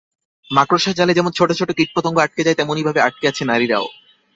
মাকড়সার 0.51 0.95
জালে 0.95 1.13
যেমন 1.13 1.31
ছোট 1.31 1.49
ছোট 1.51 1.69
কীটপতঙ্গ 1.77 2.17
আটকে 2.19 2.45
যায়, 2.45 2.57
তেমনিভাবে 2.59 2.99
আটকে 3.01 3.25
আছে 3.27 3.43
নারীরাও। 3.45 3.85